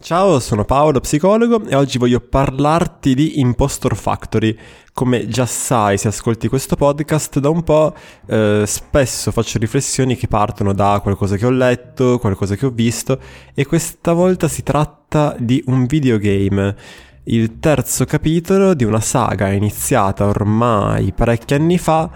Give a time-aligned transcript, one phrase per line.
[0.00, 4.54] Ciao, sono Paolo, psicologo, e oggi voglio parlarti di Impostor Factory.
[4.92, 7.94] Come già sai, se ascolti questo podcast da un po',
[8.26, 13.18] eh, spesso faccio riflessioni che partono da qualcosa che ho letto, qualcosa che ho visto,
[13.54, 16.76] e questa volta si tratta di un videogame.
[17.22, 22.10] Il terzo capitolo di una saga iniziata ormai parecchi anni fa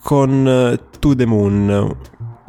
[0.00, 1.96] con eh, To The Moon,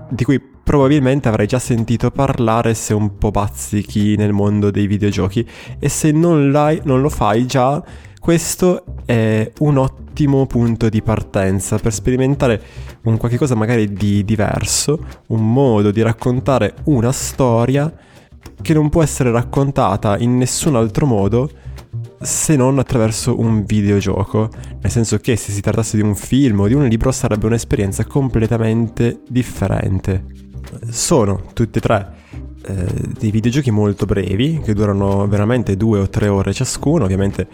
[0.09, 5.47] di cui probabilmente avrai già sentito parlare se un po' bazzichi nel mondo dei videogiochi
[5.77, 6.49] e se non,
[6.83, 7.81] non lo fai già,
[8.19, 12.59] questo è un ottimo punto di partenza per sperimentare
[13.03, 17.93] un qualche cosa magari di diverso, un modo di raccontare una storia
[18.59, 21.47] che non può essere raccontata in nessun altro modo
[22.19, 24.49] se non attraverso un videogioco,
[24.81, 28.03] nel senso che se si trattasse di un film o di un libro sarebbe un'esperienza
[28.05, 30.44] completamente differente
[30.89, 32.13] sono tutti e tre
[32.67, 32.85] eh,
[33.19, 37.47] dei videogiochi molto brevi che durano veramente due o tre ore ciascuno, ovviamente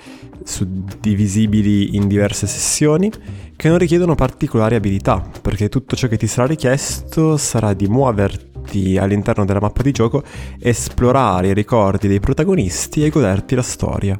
[0.43, 3.11] suddivisibili in diverse sessioni,
[3.55, 8.97] che non richiedono particolari abilità, perché tutto ciò che ti sarà richiesto sarà di muoverti
[8.97, 10.23] all'interno della mappa di gioco,
[10.59, 14.17] esplorare i ricordi dei protagonisti e goderti la storia.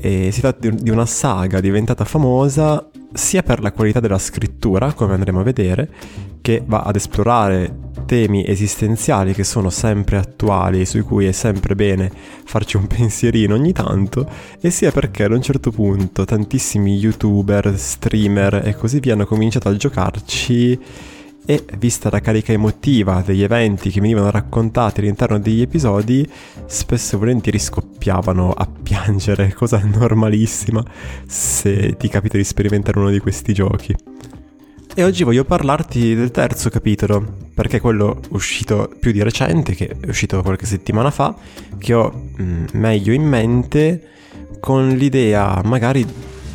[0.00, 5.14] E si tratta di una saga diventata famosa sia per la qualità della scrittura, come
[5.14, 5.90] andremo a vedere,
[6.40, 12.12] che va ad esplorare temi esistenziali che sono sempre attuali, su cui è sempre bene
[12.44, 14.28] farci un pensierino ogni tanto,
[14.60, 19.70] e sia perché ad un certo punto tantissimi youtuber, streamer e così via hanno cominciato
[19.70, 20.78] a giocarci
[21.46, 26.30] e vista la carica emotiva degli eventi che venivano raccontati all'interno degli episodi,
[26.66, 30.84] spesso e volentieri scoppiavano a piangere, cosa normalissima
[31.26, 34.41] se ti capita di sperimentare uno di questi giochi.
[34.94, 39.88] E oggi voglio parlarti del terzo capitolo, perché è quello uscito più di recente, che
[39.88, 41.34] è uscito qualche settimana fa,
[41.78, 44.08] che ho mh, mm, meglio in mente
[44.60, 46.06] con l'idea magari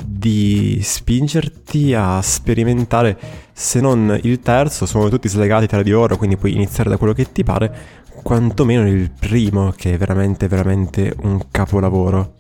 [0.06, 3.18] di spingerti a sperimentare,
[3.54, 7.14] se non il terzo, sono tutti slegati tra di loro, quindi puoi iniziare da quello
[7.14, 7.76] che ti pare,
[8.22, 12.34] quantomeno il primo, che è veramente, veramente un capolavoro.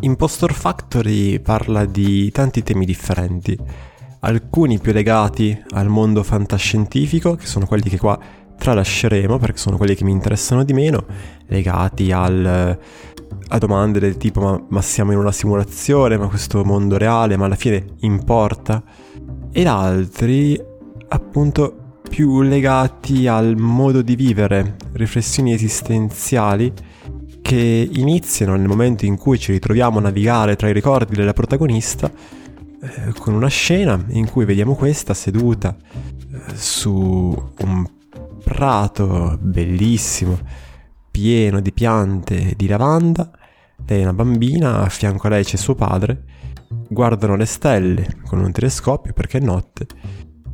[0.00, 3.58] Impostor Factory parla di tanti temi differenti,
[4.20, 8.18] alcuni più legati al mondo fantascientifico, che sono quelli che qua
[8.58, 11.04] tralasceremo perché sono quelli che mi interessano di meno,
[11.46, 12.78] legati al,
[13.48, 17.46] a domande del tipo ma, ma, siamo in una simulazione, ma questo mondo reale, ma
[17.46, 18.82] alla fine importa?
[19.52, 20.60] Ed altri
[21.08, 21.76] appunto
[22.08, 26.72] più legati al modo di vivere, riflessioni esistenziali
[27.40, 32.10] che iniziano nel momento in cui ci ritroviamo a navigare tra i ricordi della protagonista
[32.82, 37.90] eh, con una scena in cui vediamo questa seduta eh, su un
[38.42, 40.38] prato bellissimo,
[41.10, 43.30] pieno di piante di lavanda.
[43.86, 46.24] Lei è una bambina, a fianco a lei c'è suo padre.
[46.88, 49.86] Guardano le stelle con un telescopio perché è notte.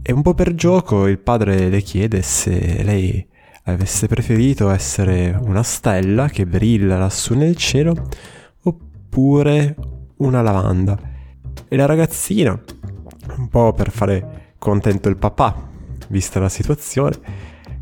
[0.02, 3.26] E un po' per gioco il padre le chiede se lei
[3.64, 8.08] avesse preferito essere una stella che brilla lassù nel cielo
[8.62, 9.76] oppure
[10.18, 11.14] una lavanda.
[11.76, 12.58] La ragazzina,
[13.36, 15.68] un po' per fare contento il papà,
[16.08, 17.18] vista la situazione,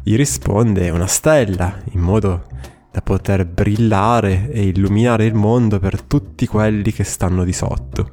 [0.02, 2.44] gli risponde una stella, in modo
[2.90, 8.10] da poter brillare e illuminare il mondo per tutti quelli che stanno di sotto.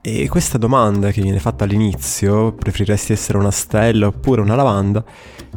[0.00, 5.04] E questa domanda che viene fatta all'inizio, preferiresti essere una stella oppure una lavanda,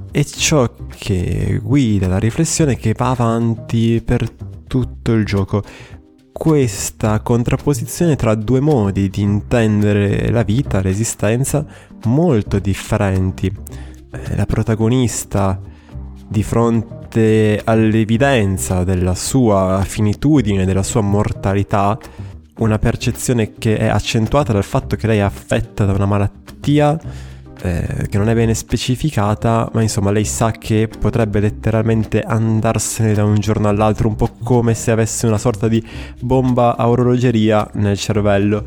[0.10, 0.68] è ciò
[0.98, 4.28] che guida la riflessione che va avanti per
[4.66, 5.64] tutto il gioco.
[6.32, 11.66] Questa contrapposizione tra due modi di intendere la vita, l'esistenza,
[12.06, 13.48] molto differenti.
[14.12, 15.60] Eh, la protagonista
[16.28, 21.98] di fronte all'evidenza della sua finitudine, della sua mortalità,
[22.60, 27.00] una percezione che è accentuata dal fatto che lei è affetta da una malattia
[27.62, 33.26] eh, che non è bene specificata, ma insomma lei sa che potrebbe letteralmente andarsene da
[33.26, 35.86] un giorno all'altro, un po' come se avesse una sorta di
[36.22, 38.64] bomba a orologeria nel cervello.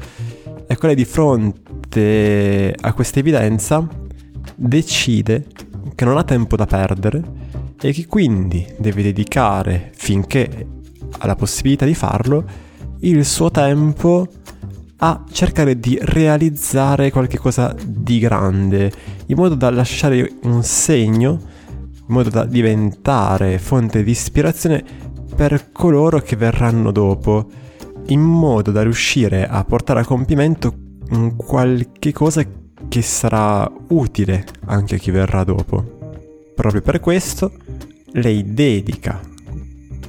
[0.67, 3.87] Ecco, lei di fronte a questa evidenza
[4.55, 5.47] decide
[5.95, 7.23] che non ha tempo da perdere
[7.81, 10.67] e che quindi deve dedicare, finché
[11.19, 12.45] ha la possibilità di farlo,
[13.01, 14.29] il suo tempo
[15.05, 18.93] a cercare di realizzare qualcosa di grande,
[19.27, 21.41] in modo da lasciare un segno,
[21.77, 24.85] in modo da diventare fonte di ispirazione
[25.35, 27.51] per coloro che verranno dopo,
[28.07, 30.73] in modo da riuscire a portare a compimento
[31.37, 32.45] qualche cosa
[32.89, 35.99] che sarà utile anche a chi verrà dopo.
[36.55, 37.53] Proprio per questo
[38.13, 39.21] lei dedica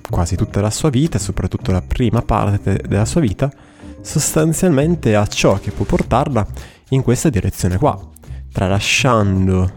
[0.07, 3.51] quasi tutta la sua vita, soprattutto la prima parte della sua vita,
[4.03, 6.45] sostanzialmente a ciò che può portarla
[6.89, 7.97] in questa direzione qua,
[8.51, 9.71] tralasciando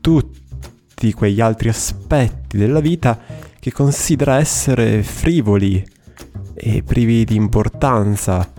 [0.00, 3.18] tutti quegli altri aspetti della vita
[3.58, 5.82] che considera essere frivoli
[6.54, 8.52] e privi di importanza,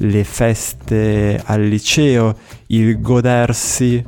[0.00, 2.36] le feste al liceo,
[2.68, 4.02] il godersi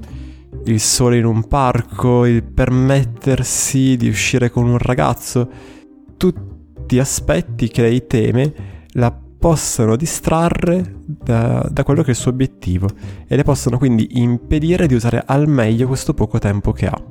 [0.64, 5.48] il sole in un parco, il permettersi di uscire con un ragazzo,
[6.16, 8.52] tutti aspetti che lei teme
[8.92, 12.88] la possano distrarre da, da, quello che è il suo obiettivo
[13.26, 17.02] e le possono quindi impedire di usare al meglio questo poco tempo che ha.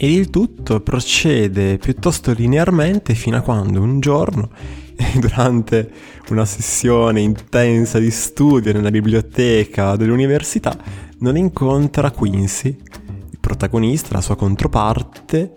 [0.00, 4.48] E il tutto procede piuttosto linearmente fino a quando un giorno,
[5.20, 5.90] durante
[6.30, 10.74] una sessione intensa di studio nella biblioteca dell'università,
[11.18, 12.78] non incontra Quincy,
[13.30, 15.52] il protagonista, la sua controparte,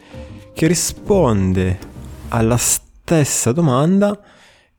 [0.54, 1.80] che risponde
[2.28, 4.20] alla stessa domanda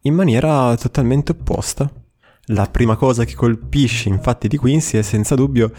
[0.02, 1.90] in maniera totalmente opposta.
[2.46, 5.70] La prima cosa che colpisce infatti di Quincy è senza dubbio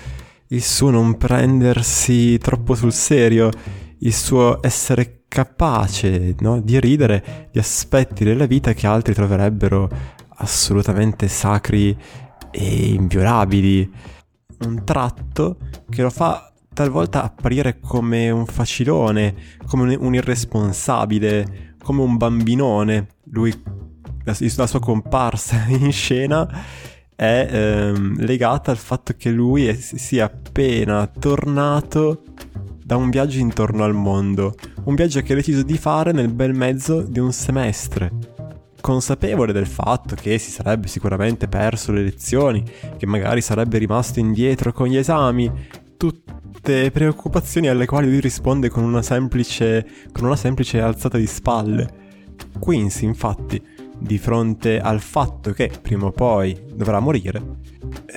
[0.47, 3.49] il suo non prendersi troppo sul serio,
[3.99, 9.89] il suo essere capace no, di ridere di aspetti della vita che altri troverebbero
[10.37, 11.97] assolutamente sacri
[12.51, 13.91] e inviolabili.
[14.65, 15.57] Un tratto
[15.89, 19.35] che lo fa talvolta apparire come un facilone,
[19.65, 23.07] come un irresponsabile, come un bambinone.
[23.31, 23.53] Lui,
[24.23, 26.47] la, la sua comparsa in scena
[27.15, 32.23] è ehm, legata al fatto che lui sia appena tornato
[32.83, 34.55] da un viaggio intorno al mondo,
[34.85, 38.11] un viaggio che ha deciso di fare nel bel mezzo di un semestre.
[38.81, 42.63] Consapevole del fatto che si sarebbe sicuramente perso le lezioni,
[42.97, 45.49] che magari sarebbe rimasto indietro con gli esami,
[45.95, 52.01] tutte preoccupazioni alle quali lui risponde con una semplice, con una semplice alzata di spalle.
[52.59, 53.61] Quincy, infatti,
[54.03, 57.41] di fronte al fatto che prima o poi dovrà morire,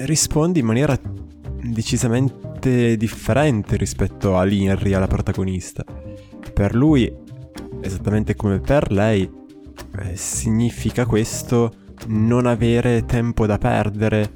[0.05, 0.99] risponde in maniera
[1.63, 5.85] decisamente differente rispetto a Linry, alla protagonista.
[6.53, 7.13] Per lui,
[7.81, 9.31] esattamente come per lei,
[10.01, 11.73] eh, significa questo
[12.09, 14.33] non avere tempo da perdere,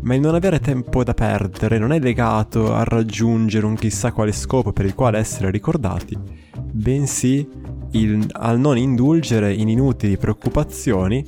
[0.00, 4.32] ma il non avere tempo da perdere non è legato a raggiungere un chissà quale
[4.32, 6.16] scopo per il quale essere ricordati,
[6.72, 7.46] bensì
[8.00, 11.24] il, al non indulgere in inutili preoccupazioni,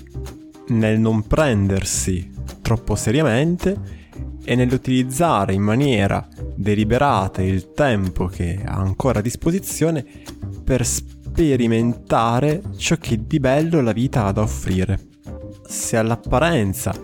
[0.68, 2.30] nel non prendersi
[2.60, 3.96] troppo seriamente
[4.44, 10.04] e nell'utilizzare in maniera deliberata il tempo che ha ancora a disposizione
[10.64, 15.06] per sperimentare ciò che di bello la vita ha da offrire.
[15.66, 16.94] Se all'apparenza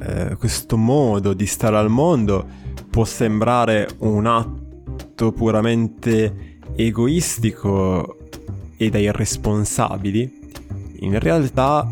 [0.00, 2.46] eh, questo modo di stare al mondo
[2.90, 8.17] può sembrare un atto puramente egoistico
[8.78, 10.38] e da irresponsabili,
[11.00, 11.86] in realtà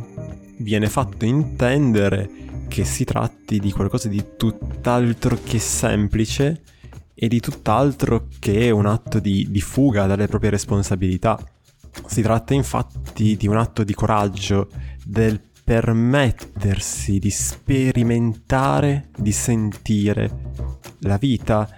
[0.58, 2.30] viene fatto intendere
[2.68, 6.62] che si tratti di qualcosa di tutt'altro che semplice
[7.14, 11.38] e di tutt'altro che un atto di, di fuga dalle proprie responsabilità.
[12.06, 14.68] Si tratta infatti di un atto di coraggio,
[15.04, 20.52] del permettersi di sperimentare, di sentire
[21.00, 21.68] la vita,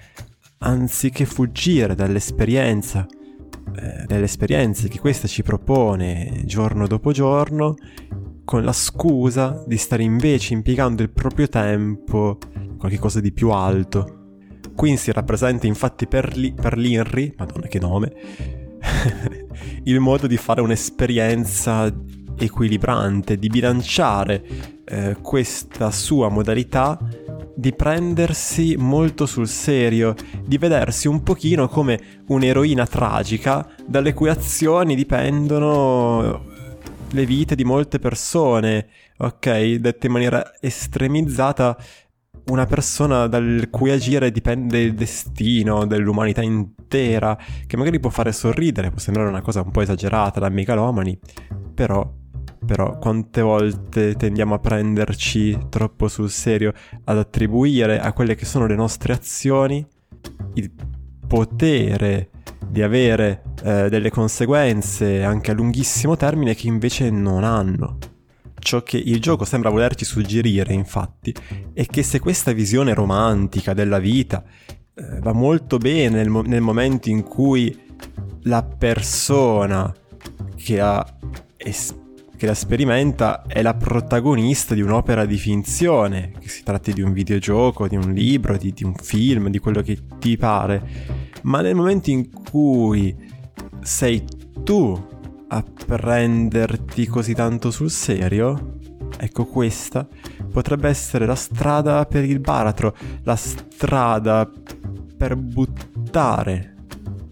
[0.58, 3.06] anziché fuggire dall'esperienza,
[3.80, 7.74] eh, delle esperienze che questa ci propone giorno dopo giorno,
[8.44, 14.14] con la scusa di stare invece impiegando il proprio tempo in qualcosa di più alto.
[14.74, 18.12] Quincy rappresenta infatti per, li, per l'Inri, madonna che nome,
[19.84, 21.92] il modo di fare un'esperienza
[22.36, 24.44] equilibrante, di bilanciare
[24.84, 26.98] eh, questa sua modalità
[27.58, 30.14] di prendersi molto sul serio,
[30.46, 36.44] di vedersi un pochino come un'eroina tragica dalle cui azioni dipendono
[37.10, 38.86] le vite di molte persone,
[39.16, 39.74] ok?
[39.74, 41.76] Dette in maniera estremizzata,
[42.50, 47.36] una persona dal cui agire dipende il destino dell'umanità intera,
[47.66, 51.18] che magari può fare sorridere, può sembrare una cosa un po' esagerata da megalomani,
[51.74, 52.08] però
[52.64, 56.72] però quante volte tendiamo a prenderci troppo sul serio,
[57.04, 59.86] ad attribuire a quelle che sono le nostre azioni
[60.54, 60.70] il
[61.26, 62.30] potere
[62.66, 67.98] di avere eh, delle conseguenze anche a lunghissimo termine che invece non hanno.
[68.58, 71.32] Ciò che il gioco sembra volerci suggerire, infatti,
[71.72, 74.42] è che se questa visione romantica della vita
[74.94, 77.86] eh, va molto bene nel, mo- nel momento in cui
[78.42, 79.94] la persona
[80.56, 81.06] che ha
[81.56, 82.06] esperienza
[82.38, 87.12] che la sperimenta è la protagonista di un'opera di finzione, che si tratti di un
[87.12, 90.80] videogioco, di un libro, di, di un film, di quello che ti pare.
[91.42, 93.14] Ma nel momento in cui
[93.80, 94.24] sei
[94.62, 95.06] tu
[95.48, 98.76] a prenderti così tanto sul serio?
[99.18, 100.06] Ecco questa
[100.48, 104.48] potrebbe essere la strada per il baratro, la strada
[105.16, 106.76] per buttare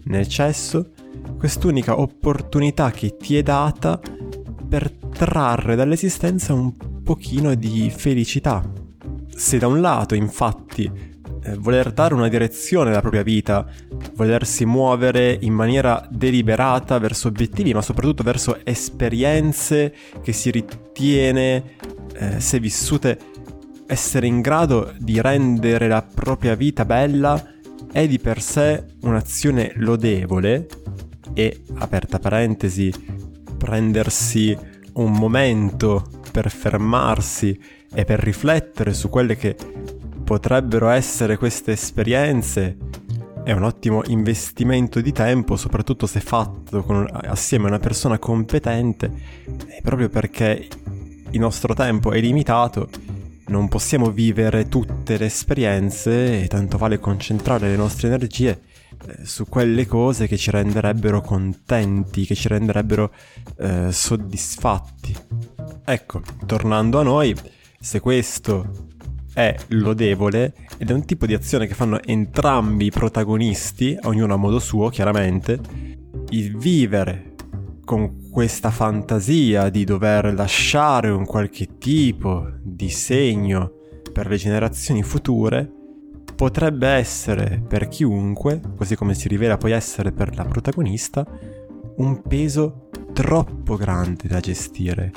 [0.03, 0.91] nel cesso
[1.37, 4.01] quest'unica opportunità che ti è data
[4.67, 8.63] per trarre dall'esistenza un pochino di felicità.
[9.29, 10.91] Se da un lato, infatti,
[11.43, 13.65] eh, voler dare una direzione alla propria vita,
[14.15, 21.75] volersi muovere in maniera deliberata verso obiettivi, ma soprattutto verso esperienze che si ritiene,
[22.13, 23.17] eh, se vissute,
[23.87, 27.41] essere in grado di rendere la propria vita bella,
[27.91, 30.67] è di per sé un'azione lodevole
[31.33, 32.91] e, aperta parentesi,
[33.67, 34.57] prendersi
[34.93, 37.59] un momento per fermarsi
[37.93, 39.57] e per riflettere su quelle che
[40.23, 42.77] potrebbero essere queste esperienze
[43.43, 49.11] è un ottimo investimento di tempo, soprattutto se fatto con, assieme a una persona competente,
[49.81, 50.65] proprio perché
[51.31, 52.87] il nostro tempo è limitato,
[53.47, 58.61] non possiamo vivere tutte le esperienze e tanto vale concentrare le nostre energie
[59.23, 63.13] su quelle cose che ci renderebbero contenti, che ci renderebbero
[63.57, 65.15] eh, soddisfatti.
[65.85, 67.35] Ecco, tornando a noi,
[67.79, 68.87] se questo
[69.33, 74.37] è lodevole ed è un tipo di azione che fanno entrambi i protagonisti, ognuno a
[74.37, 75.59] modo suo chiaramente,
[76.29, 77.35] il vivere
[77.85, 83.71] con questa fantasia di dover lasciare un qualche tipo di segno
[84.11, 85.76] per le generazioni future
[86.37, 91.25] potrebbe essere per chiunque, così come si rivela poi essere per la protagonista,
[91.95, 95.11] un peso troppo grande da gestire.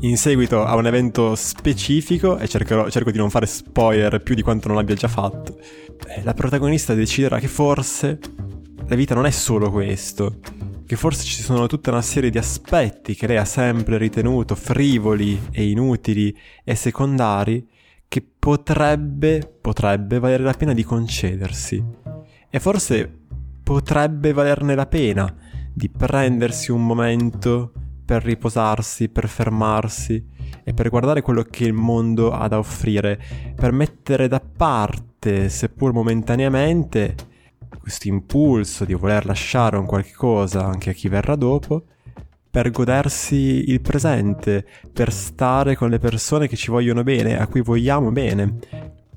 [0.00, 4.40] In seguito a un evento specifico, e cercherò, cerco di non fare spoiler più di
[4.40, 5.58] quanto non abbia già fatto,
[6.08, 8.18] eh, la protagonista deciderà che forse
[8.86, 10.38] la vita non è solo questo,
[10.86, 15.38] che forse ci sono tutta una serie di aspetti che lei ha sempre ritenuto frivoli
[15.50, 16.34] e inutili
[16.64, 17.74] e secondari
[18.08, 21.84] che potrebbe, potrebbe valere la pena di concedersi.
[22.48, 23.10] E forse
[23.62, 25.34] potrebbe valerne la pena
[25.72, 27.72] di prendersi un momento
[28.04, 30.24] per riposarsi, per fermarsi
[30.62, 33.20] e per guardare quello che il mondo ha da offrire,
[33.54, 37.14] per mettere da parte, seppur momentaneamente,
[37.80, 41.84] questo impulso di voler lasciare un qualche cosa anche a chi verrà dopo,
[42.56, 47.60] per godersi il presente, per stare con le persone che ci vogliono bene, a cui
[47.60, 48.60] vogliamo bene,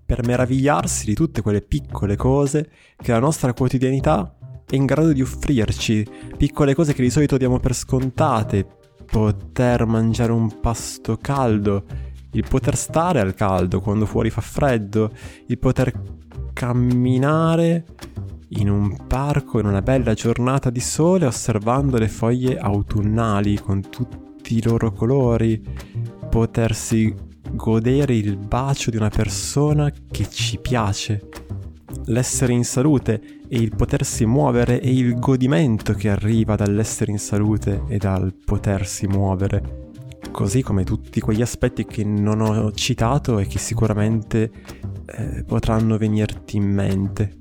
[0.05, 4.35] per meravigliarsi di tutte quelle piccole cose che la nostra quotidianità
[4.69, 6.05] è in grado di offrirci,
[6.35, 8.67] piccole cose che di solito diamo per scontate,
[9.09, 11.85] poter mangiare un pasto caldo,
[12.33, 15.13] il poter stare al caldo quando fuori fa freddo,
[15.47, 15.93] il poter
[16.51, 17.85] camminare
[18.49, 24.57] in un parco in una bella giornata di sole osservando le foglie autunnali con tutti
[24.57, 25.61] i loro colori,
[26.29, 27.13] potersi
[27.51, 31.29] godere il bacio di una persona che ci piace,
[32.05, 37.83] l'essere in salute e il potersi muovere e il godimento che arriva dall'essere in salute
[37.87, 39.87] e dal potersi muovere.
[40.31, 44.51] Così come tutti quegli aspetti che non ho citato e che sicuramente
[45.05, 47.37] eh, potranno venirti in mente.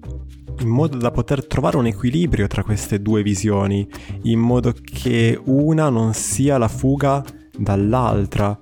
[0.60, 3.88] In modo da poter trovare un equilibrio tra queste due visioni,
[4.22, 7.24] in modo che una non sia la fuga
[7.56, 8.58] dall'altra,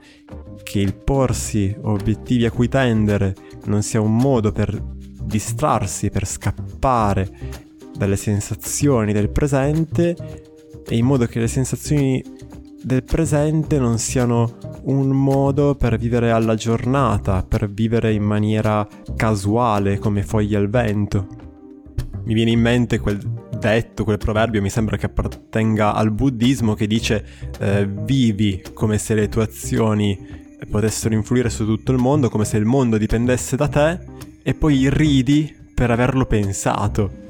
[0.62, 3.34] che il porsi obiettivi a cui tendere
[3.64, 4.78] non sia un modo per
[5.22, 7.30] distrarsi, per scappare
[7.96, 10.16] dalle sensazioni del presente
[10.86, 12.22] e in modo che le sensazioni
[12.82, 18.86] del presente non siano un modo per vivere alla giornata, per vivere in maniera
[19.16, 21.35] casuale come foglie al vento.
[22.26, 23.18] Mi viene in mente quel
[23.56, 27.24] detto, quel proverbio, mi sembra che appartenga al buddismo che dice
[27.60, 32.56] eh, vivi come se le tue azioni potessero influire su tutto il mondo, come se
[32.56, 34.00] il mondo dipendesse da te
[34.42, 37.24] e poi ridi per averlo pensato.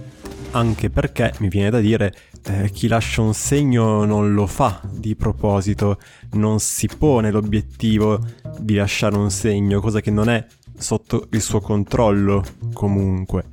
[0.52, 5.14] Anche perché, mi viene da dire, eh, chi lascia un segno non lo fa di
[5.14, 5.98] proposito,
[6.32, 8.18] non si pone l'obiettivo
[8.58, 10.42] di lasciare un segno, cosa che non è
[10.78, 13.44] sotto il suo controllo comunque.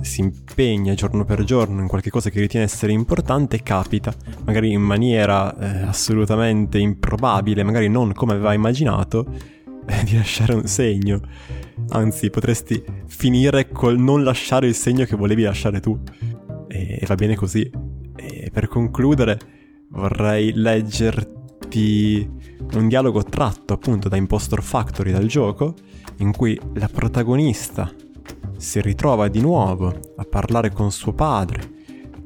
[0.00, 4.14] Si impegna giorno per giorno in qualche cosa che ritiene essere importante capita,
[4.44, 9.26] magari in maniera eh, assolutamente improbabile, magari non come aveva immaginato,
[9.86, 11.20] eh, di lasciare un segno.
[11.90, 15.98] Anzi, potresti finire col non lasciare il segno che volevi lasciare tu.
[16.68, 17.70] E, e va bene così.
[18.16, 19.38] E per concludere,
[19.90, 22.28] vorrei leggerti
[22.74, 25.74] un dialogo tratto appunto da Impostor Factory dal gioco,
[26.18, 27.90] in cui la protagonista
[28.58, 31.76] si ritrova di nuovo a parlare con suo padre,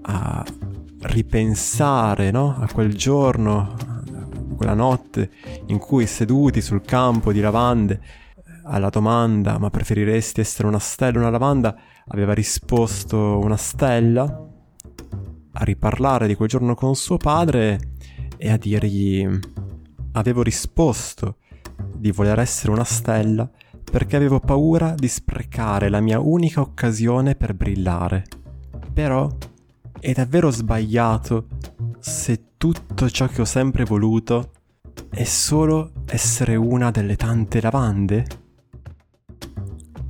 [0.02, 0.44] a
[1.02, 2.56] ripensare no?
[2.58, 5.30] a quel giorno, a quella notte
[5.66, 8.00] in cui seduti sul campo di lavande
[8.64, 11.76] alla domanda ma preferiresti essere una stella o una lavanda
[12.08, 14.22] aveva risposto una stella
[15.54, 17.78] a riparlare di quel giorno con suo padre
[18.36, 19.28] e a dirgli
[20.12, 21.36] avevo risposto
[21.94, 23.50] di voler essere una stella
[23.92, 28.24] perché avevo paura di sprecare la mia unica occasione per brillare.
[28.90, 29.30] Però
[30.00, 31.48] è davvero sbagliato
[31.98, 34.52] se tutto ciò che ho sempre voluto
[35.10, 38.24] è solo essere una delle tante lavande?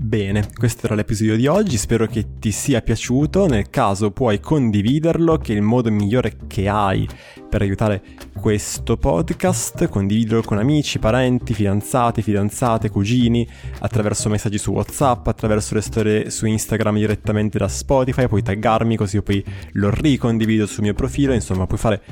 [0.02, 5.38] Bene, questo era l'episodio di oggi, spero che ti sia piaciuto, nel caso puoi condividerlo,
[5.38, 7.08] che è il modo migliore che hai
[7.48, 8.02] per aiutare
[8.40, 15.80] questo podcast, condividerlo con amici, parenti, fidanzati, fidanzate, cugini, attraverso messaggi su WhatsApp, attraverso le
[15.80, 19.42] storie su Instagram direttamente da Spotify, puoi taggarmi così io poi
[19.74, 22.02] lo ricondivido sul mio profilo, insomma puoi fare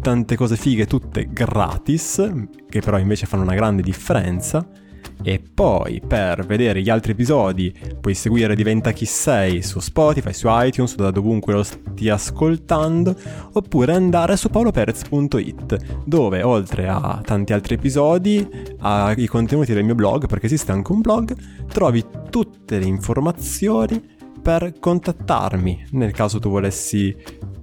[0.00, 2.32] tante cose fighe tutte gratis,
[2.68, 4.84] che però invece fanno una grande differenza
[5.22, 10.46] e poi per vedere gli altri episodi puoi seguire Diventa Chi Sei su Spotify, su
[10.50, 13.16] iTunes, da dovunque lo stia ascoltando,
[13.52, 18.46] oppure andare su paoloperez.it dove oltre a tanti altri episodi,
[18.80, 21.34] ai contenuti del mio blog, perché esiste anche un blog,
[21.68, 24.14] trovi tutte le informazioni
[24.46, 25.86] per contattarmi.
[25.90, 27.08] Nel caso tu volessi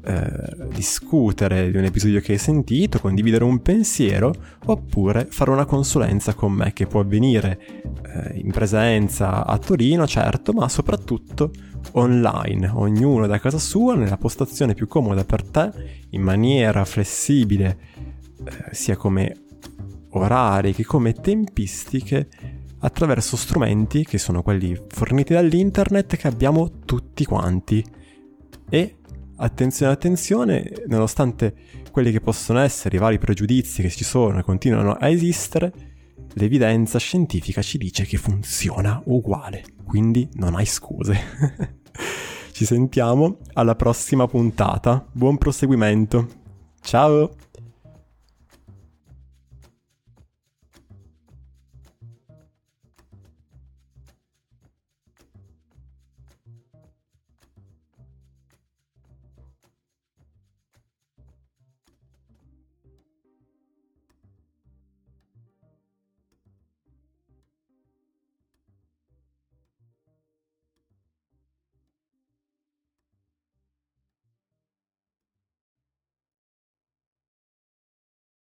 [0.04, 4.34] eh, discutere di un episodio che hai sentito, condividere un pensiero
[4.66, 7.58] oppure fare una consulenza con me che può avvenire
[8.06, 11.54] eh, in presenza a Torino, certo, ma soprattutto
[11.94, 15.72] online, ognuno da casa sua, nella postazione più comoda per te,
[16.10, 17.78] in maniera flessibile,
[18.44, 19.38] eh, sia come
[20.10, 22.28] orari che come tempistiche
[22.84, 27.84] attraverso strumenti che sono quelli forniti dall'internet che abbiamo tutti quanti.
[28.70, 28.98] E
[29.38, 31.56] attenzione, attenzione, nonostante
[31.92, 35.72] quelli che possono essere i vari pregiudizi che ci sono e continuano a esistere,
[36.34, 41.17] l'evidenza scientifica ci dice che funziona uguale, quindi non hai scuse.
[42.52, 46.28] ci sentiamo alla prossima puntata, buon proseguimento,
[46.82, 47.32] ciao!